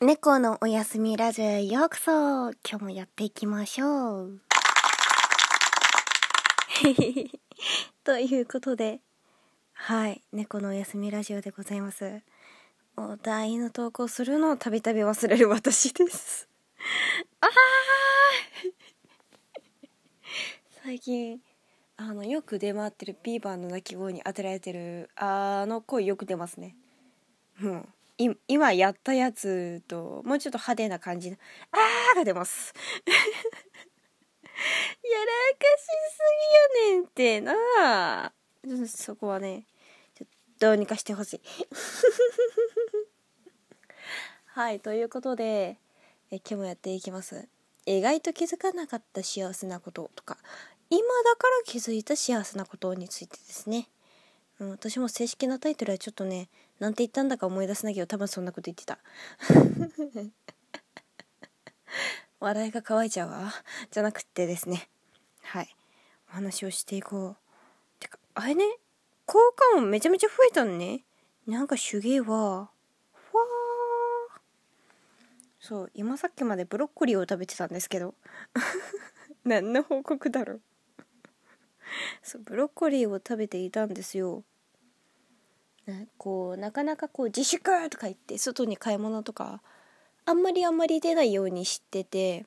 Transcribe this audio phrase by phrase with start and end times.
[0.00, 2.12] 猫のおやすみラジオへようこそ
[2.52, 4.40] 今日もやっていきましょう
[8.04, 9.00] ということで、
[9.72, 12.22] はい、猫のおやすみラジオでございます。
[12.96, 16.48] お題の投稿するのをたびたび忘れる私です。
[17.42, 17.50] あー
[20.84, 21.42] 最近、
[21.96, 26.76] あの、よく出回ってるビーバーの鳴き声に当てられてる、あの声よく出ますね。
[27.60, 27.92] うん。
[28.48, 31.36] 今やったやつと、もうちょっと派手な感じの、
[31.70, 32.74] あーが出ます。
[33.08, 33.14] や
[35.18, 35.88] らかしす
[36.80, 38.32] ぎやねんってな。
[38.64, 39.66] うんそこはね
[40.58, 41.40] どうにかしてほしい。
[44.46, 45.78] はいということで
[46.30, 47.48] え今日もやっていきます。
[47.86, 50.36] 意外と気づかなかった幸せなこととか
[50.90, 53.88] 今だから気づいた幸せなことについてですね、
[54.58, 58.98] うん、私も正式なタイトルはちょっとねなんて言ったんだか思い出せないけど多分そんなこと言ってた。
[62.40, 63.52] 笑いが乾いちゃうわ。
[63.90, 64.88] じゃなくてですね。
[65.42, 65.74] はい。
[66.30, 67.36] お話をしていこう。
[67.98, 68.64] てかあれね？
[69.26, 71.04] 効果音めちゃめちゃ増えたのね。
[71.46, 72.70] なんか手芸は
[73.12, 74.40] ふわー。
[75.60, 78.14] そう今さっきまでブロッコリーを食べてたんですけど。
[79.44, 80.60] 何の報告だろう。
[82.22, 84.44] そうブロッコリーを食べていたんですよ。
[86.16, 89.62] こうなかなかこう自粛とか言って外に買い物とか
[90.26, 92.46] あんまりあんまり出ないようにしてて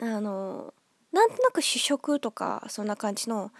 [0.00, 0.72] あの
[1.12, 3.50] なんとなく主食とかそんな感じの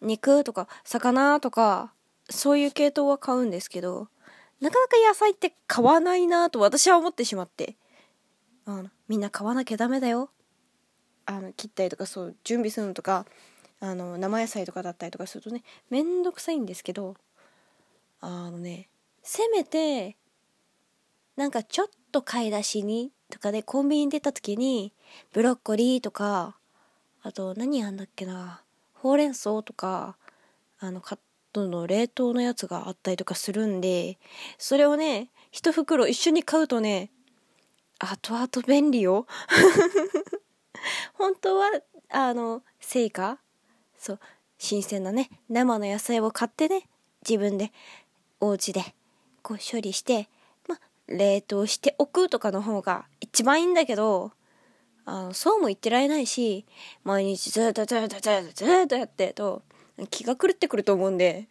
[0.00, 1.92] 肉とか魚とか
[2.28, 4.08] そういう系統は買うんですけど
[4.60, 7.76] なかなか野菜って買わないなと私は思ってしまって
[8.64, 10.30] あのみんな買わなきゃダメだよ
[11.26, 13.26] あの切ったりとかそう準備するのとか
[13.80, 17.16] あの生野菜とかだったりとかするとねめんどくさいんですけど
[18.28, 18.88] あのね
[19.22, 20.16] せめて
[21.36, 24.92] なんかちょっと買い出しにとかでコンビニに出た時に
[25.32, 26.56] ブロッコリーとか
[27.22, 28.62] あと何やんだっけな
[28.94, 30.16] ほうれん草とか
[30.80, 31.18] あのカッ
[31.52, 34.18] トの冷凍のやつがあったりとかするんで
[34.58, 37.10] それをね一袋一緒に買うとね
[37.98, 39.26] 後々便利よ。
[41.14, 41.70] 本当は
[42.10, 43.38] あの成果
[43.96, 44.20] そう
[44.58, 46.88] 新鮮なね生の野菜を買ってね
[47.28, 47.72] 自分で
[48.40, 48.82] お家で
[49.42, 50.28] こう処理して
[50.68, 54.32] ま冷凍しておくとかの方が一番いいんだけど
[55.04, 56.66] あのそうも言ってられないし
[57.04, 59.62] 毎日ずっとずっとずっとずっとやってと
[60.10, 61.48] 気が狂ってくると思うんで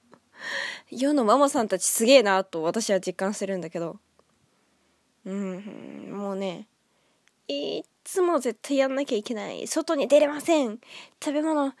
[0.90, 3.98] 世のママさんたちすげえなと私は実感してるんだけど。
[5.26, 6.68] うんもうね
[7.48, 9.66] いっつも絶対やんなきゃいけない。
[9.66, 10.78] 外に出れません。
[11.22, 11.74] 食べ物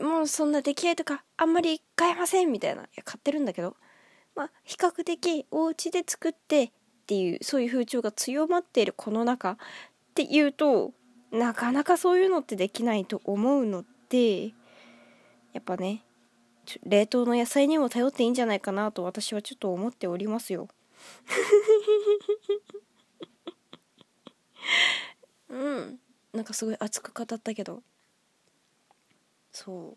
[0.00, 2.82] もうそんな出来合いとかあんまり買えませんみたいな。
[2.82, 3.76] いや買ってるんだけど。
[4.34, 6.70] まあ比較的お家で作ってっ
[7.06, 9.56] ていうそういう風潮が強まっているこの中っ
[10.14, 10.92] ていうと
[11.32, 14.52] なかなかそういうのってできないと思うので
[15.52, 16.04] やっぱね
[16.66, 20.68] ちょ冷凍の野菜にも頼っていいんじゃないかなと私はちょっと思っておりますよ。
[25.48, 25.98] うん。
[26.34, 27.82] なんかすごい熱く語ったけど。
[29.52, 29.96] そ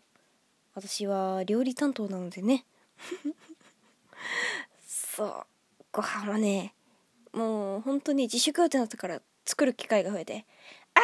[0.74, 2.64] 私は料理担当なのでね。
[4.86, 5.46] そう。
[5.92, 6.74] ご飯はね
[7.32, 10.46] もう本当に自粛ってなったから作る機会が増えて
[10.94, 11.00] あ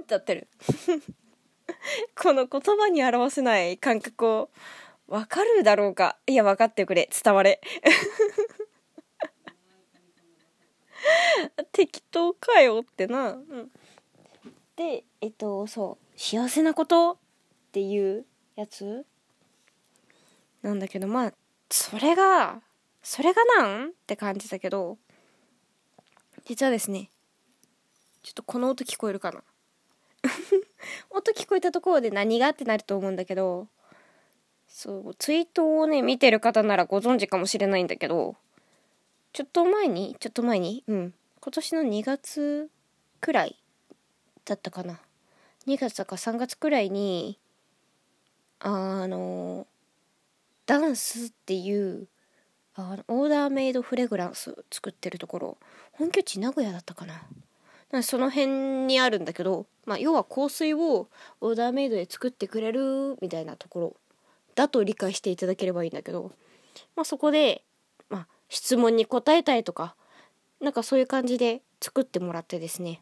[0.00, 0.48] ーってなってる。
[2.16, 4.50] この言葉に表せない感覚を
[5.06, 6.18] わかるだろうか。
[6.26, 7.08] いや分かってくれ。
[7.24, 7.60] 伝われ。
[11.72, 13.70] 適当かよってな、うん、
[14.76, 16.18] でえっとそう。
[16.18, 17.18] 幸せなこと
[17.68, 18.24] っていう
[18.56, 19.04] やつ？
[20.62, 21.32] なんだけどまあ
[21.70, 22.60] それが
[23.02, 23.88] それがなん？
[23.88, 24.98] って感じだけど
[26.44, 27.10] 実はですね
[28.22, 29.42] ちょっとこの音聞こえるかな？
[31.10, 32.48] 音聞こえたところで何が？
[32.48, 33.68] ってなると思うんだけど
[34.66, 38.36] そうツイートをね見てる方ならご存知かもしれないんだけど
[39.32, 42.70] ちょっと前にちょっと前にうん今年の2月
[43.20, 43.62] くらい
[44.44, 45.00] だったかな。
[45.66, 47.38] 2月だか3月くらいに
[48.60, 49.66] あの
[50.66, 52.06] ダンスっていう
[52.74, 55.58] あのオーダーメイドフレグランス作ってるところ
[55.92, 57.22] 本拠地名古屋だったかな。
[57.90, 61.08] なその辺にあるんだけど、まあ、要は香水を
[61.40, 63.96] オーダーメイドで作ってくれるみたいなところ
[64.54, 66.32] だと理解していただければいいんだけど、
[66.96, 67.62] まあ、そこで、
[68.10, 69.94] まあ、質問に答えたいとか
[70.60, 73.00] なんかそういう感じで作ってもらってですね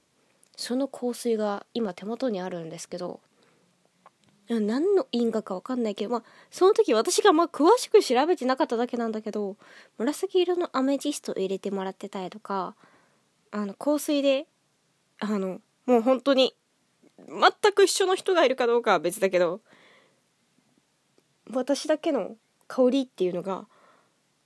[0.57, 3.21] その香水が今手元にあるんですけど
[4.49, 9.57] 何の因果かわかんないけど、まあ、その時私がまあ詳しく調べてなかっただけなんだけど、
[9.99, 12.77] 紫色のアメジストを入れてもらってたりとか、
[13.51, 14.47] あの、香水で、
[15.19, 16.55] あの、もう本当に、
[17.19, 19.61] 全く一緒の人がいるかどうかは別だけど、
[21.51, 22.37] 私だけの
[22.69, 23.67] 香りっていうのが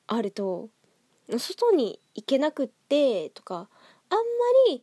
[0.07, 0.69] あると、
[1.39, 3.69] 外に行けなくってとか、
[4.09, 4.25] あんま
[4.69, 4.83] り、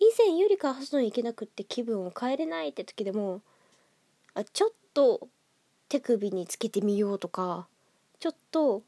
[0.00, 3.42] 以前よりか外に行けなくって気分を変えれないって時でも、
[4.34, 5.28] あちょっと
[5.88, 7.66] 手首につけてみようとか
[8.18, 8.82] ちょっと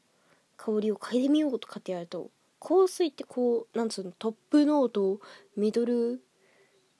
[0.57, 2.29] 香りを嗅いでみようとかってやると
[2.59, 5.19] 香水ってこうなんつうのトップノート
[5.57, 6.21] ミドル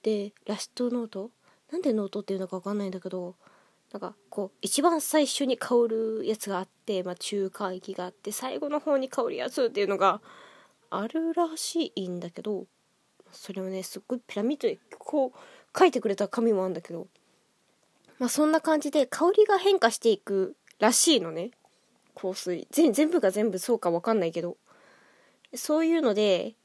[0.01, 1.31] でラストノート？
[1.71, 3.35] なんでノートっていうのか分かんないんだけど
[3.93, 10.19] なんかこう一番最初に香るやつがあって、まあ、中間域があって最後の方に香るやつっていうのが
[10.89, 12.65] あるらしいんだけど
[13.31, 17.07] それをねすっごいピラミッドでこう書いてくれた紙もあるんだけど
[18.23, 21.51] まあそんな感じで香りが変化していくらしいのね。
[22.15, 22.65] 香水。
[22.71, 24.55] 全部が全部そうかわかんないけど。
[25.53, 26.55] そういうので、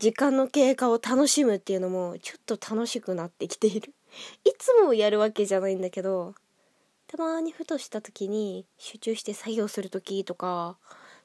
[0.00, 3.94] 時間の経過を楽しむっていうのもちょっと楽しくなってきている。
[4.44, 6.34] いつもやるわけじゃないんだけど、
[7.06, 10.78] たまにふとした時に集中して作業する時とか、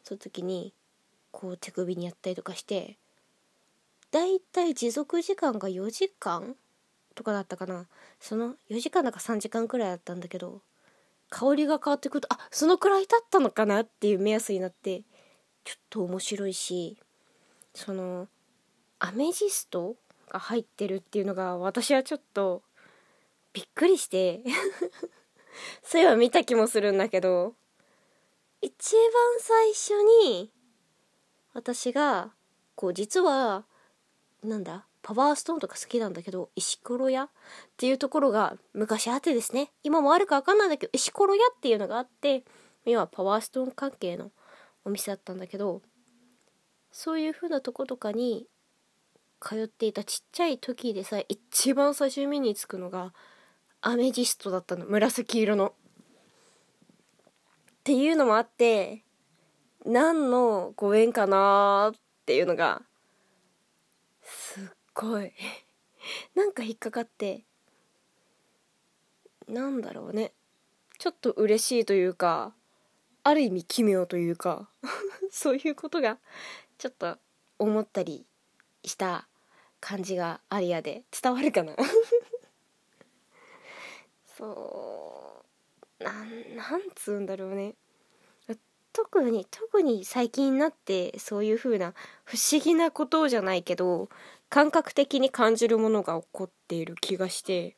[0.04, 0.72] そういう時に
[1.32, 3.00] こう手首にやったりとかして、
[4.12, 6.56] だいたい持続時間が4時間
[7.16, 7.88] とかだったかな。
[8.20, 10.62] その4時間だか3時間くらいだったんだけど
[11.30, 15.04] 香りが変わってくるとあそのくらい経ったのかなっていう目安になって
[15.64, 16.98] ちょっと面白いし
[17.74, 18.28] その
[19.00, 19.96] アメジスト
[20.30, 22.62] が入ってるっていうのが私はちょっと
[23.54, 24.44] びっくりして
[25.84, 27.56] そういえば見た気もするんだけど
[28.62, 29.02] 一番
[29.40, 30.52] 最初に
[31.54, 32.32] 私が
[32.76, 33.66] こう実は
[34.44, 37.26] なんだパワーストーンとか好きなんだけど、石ころ屋？
[37.26, 37.30] っ
[37.78, 42.44] ていうところが昔あってですね、今もあるかわかんないんだけど、石ころ屋っていうのがあって、
[42.88, 44.32] 今はパワーストーン関係の
[44.84, 45.84] お店だったんだけど、
[46.92, 48.48] そういう風なとことかに
[49.40, 53.14] 通っていたちっちゃい時でさえ一番最初に目につくのが
[53.82, 54.88] アメジストだったの。
[54.88, 55.68] 紫色の。
[55.68, 55.74] っ
[57.84, 59.04] ていうのもあって
[59.86, 62.82] 何のご縁かなっていうのが
[64.96, 65.32] ごい。
[66.34, 67.44] なんか引っかかって。
[69.48, 70.34] なんだろうね。
[70.98, 72.54] ちょっと嬉しいというか
[73.24, 74.70] ある意味奇妙というか
[75.30, 76.18] そういうことが
[76.78, 77.18] ちょっと
[77.60, 78.26] 思ったり
[78.86, 79.28] した
[79.82, 81.04] 感じがありやで。
[81.22, 81.76] 伝わるかな？
[84.26, 85.44] そ
[86.00, 86.04] う。
[86.04, 87.76] なんなんつうんだろうね。
[88.96, 91.94] 特に特に最近になってそういう風な
[92.24, 94.08] 不思議なことじゃないけど
[94.56, 97.76] 感覚的に感じるものが起こっている気がして。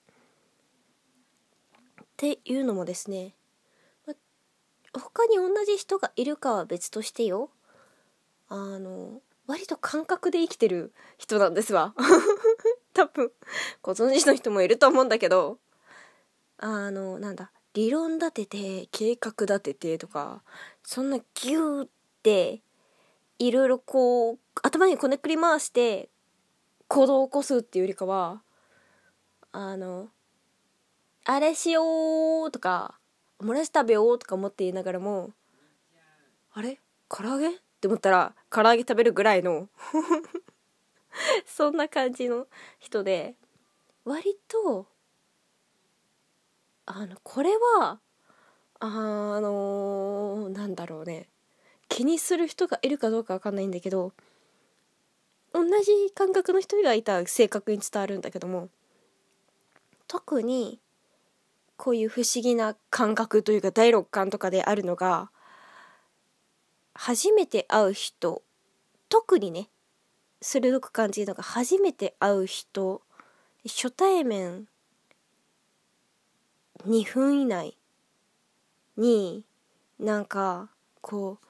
[2.04, 3.34] っていうのもですね、
[4.06, 4.14] ま、
[4.94, 7.50] 他に同じ人がいるかは別としてよ。
[8.48, 11.96] あの割と感覚で生きてる人なんですわ。
[12.94, 13.32] 多分。
[13.82, 15.58] ご存知の人もいると思うんだけど。
[16.60, 20.44] あのなんだ理論立てて計画立ててとか
[20.84, 21.90] そんなギューっ
[22.22, 22.62] て
[23.40, 26.10] いろいろこう頭にこねくり回して
[26.88, 28.42] 行動を起こすっていうよりかは
[29.52, 30.10] あの
[31.26, 32.96] あれしようとか
[33.40, 35.32] もらし食べようとか思って言いながらも
[36.54, 36.80] あれ？
[37.10, 37.50] 唐揚げ？
[37.50, 39.70] って思ったら唐揚げ食べるぐらいの
[41.46, 42.48] そんな感じの
[42.80, 43.36] 人で
[44.06, 44.88] 割と
[46.86, 48.00] あのこれは
[48.80, 51.30] あのなんだろうね。
[51.90, 54.14] 気にする人がいるかどうかわかんないんだけど
[55.58, 58.70] 同じ感覚の人がいたら正確に伝わるんだけども
[60.08, 60.80] 特に
[61.78, 65.32] こういう不思議な感覚というか第六感とかであるのが
[66.94, 68.44] 初めて会う人
[69.10, 69.70] 特にね
[70.42, 73.02] 鋭く感じるのが初めて会う人
[73.66, 74.68] 初対面
[76.88, 77.76] 2分以内
[78.96, 79.44] に
[80.00, 80.70] なんか
[81.02, 81.48] こう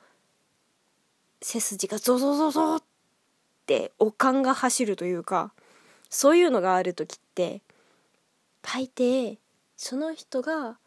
[1.42, 2.84] 背筋がゾゾゾゾっ
[3.68, 5.52] っておかんが走るというか
[6.10, 7.62] そういうのがある時って
[8.62, 9.40] 大抵
[9.76, 10.78] その人があんま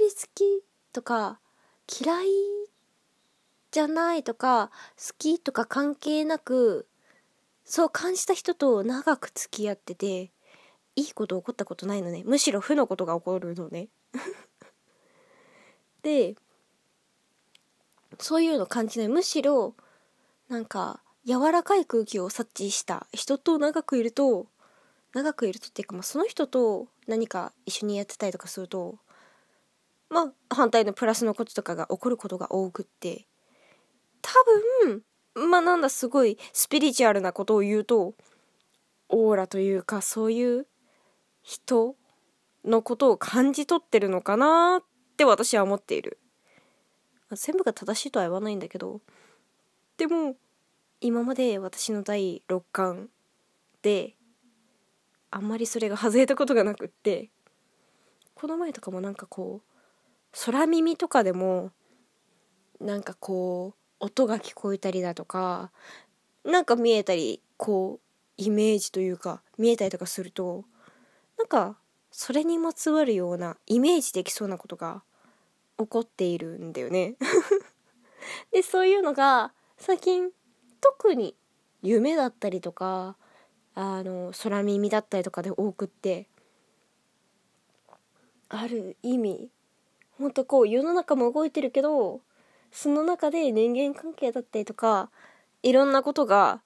[0.00, 1.38] り好きとか
[2.02, 2.26] 嫌い
[3.70, 6.88] じゃないとか好きとか関係なく
[7.64, 10.32] そう感じた人と長く付き合ってて
[10.96, 12.22] いいこと起こったことないのね。
[12.24, 13.88] むしろ負のことが起こるのね。
[16.02, 16.36] で
[18.20, 19.08] そういうの感じない。
[19.08, 19.74] むしろ
[20.48, 24.46] なんか柔らかい空気を察知した人と長くいると
[25.14, 28.98] 長くいるとっていうか、まあ、その人と何か一緒にやってたりとかすると
[30.10, 33.26] まあ反対のプラスのこととかが起こることが多くって
[34.20, 34.32] 多
[35.34, 38.14] 分まあなんだすごいスピリチュアルなことを言うと
[39.08, 40.66] オーラというかそういう
[41.42, 41.96] 人
[42.64, 44.82] のことを感じ取ってるのかなっ
[45.16, 46.18] て私は思っている。
[47.32, 49.00] 全部が正しいとは言わないんだけど
[49.96, 50.36] でも
[51.00, 53.08] 今まで私の第6巻
[53.82, 54.14] で
[55.30, 57.30] あんまりそれが外れたことがなくって
[58.34, 59.74] この前とかもなんかこう
[60.46, 61.70] 空耳とかでも
[62.80, 65.70] なんかこう音が聞こえたりだとか
[66.44, 68.00] なんか見えたりこう
[68.36, 70.64] イメージというか見えたりとかすると
[71.38, 71.78] なんか
[72.10, 75.02] それにまつわるようなイメージできそうなことが
[75.78, 77.16] 起こっているんだよね。
[78.52, 80.30] でそういうのが最近
[80.84, 81.34] 特に
[81.82, 83.16] 夢だったりとか
[83.74, 86.26] あの空耳だったりとかで多くって
[88.50, 89.48] ある意味
[90.18, 92.20] ほんとこう世の中も動いてるけど
[92.70, 95.08] その中で人間関係だったりとか
[95.62, 96.60] いろんなことが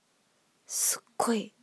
[0.66, 1.54] すっごい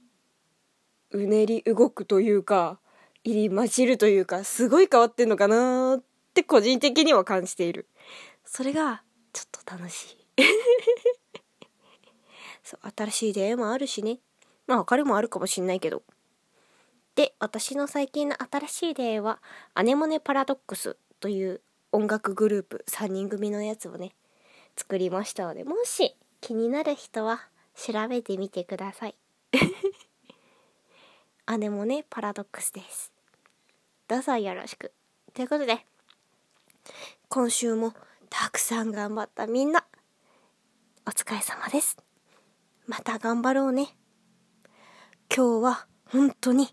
[1.11, 2.79] うねり動くというか
[3.25, 7.89] 入り混じるというかすごい変わってんのかなって個人的には感じている。
[8.45, 9.01] それが
[9.33, 10.17] ちょっと楽しい。
[12.65, 14.17] そう新しい出会いもあるしね。
[14.65, 16.01] まあ他にもあるかもしんないけど。
[17.13, 19.39] で私の最近の新しい出会いは
[19.75, 21.61] アネモネパラドックスという
[21.93, 24.15] 音楽グループ3人組のやつをね
[24.75, 29.15] 作りましたのでもし気になる人は調べてみてください。
[31.59, 33.13] 姉もねパラドックスです。
[34.07, 34.91] どうぞよろしく。
[35.35, 35.85] ということで
[37.29, 37.93] 今週も
[38.29, 39.85] たくさん頑張ったみんな
[41.05, 41.97] お疲れ様です。
[42.87, 43.95] また頑張ろうね。
[45.35, 46.67] 今日は本当に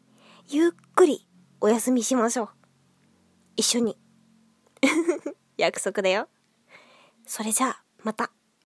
[0.48, 1.26] ゆっくり
[1.60, 2.48] お休みしましょう。
[3.56, 3.98] 一緒に。
[5.56, 6.28] 約束だよ。
[7.26, 8.30] それじゃあまた。